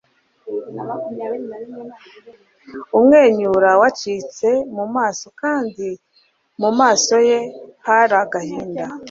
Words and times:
umwenyura 2.97 3.69
wacitse 3.81 4.49
mu 4.75 4.85
maso 4.95 5.25
kandi 5.41 5.87
mu 6.61 6.69
maso 6.79 7.13
ye 7.29 7.37
hari 7.87 8.15
agahinda 8.23 8.83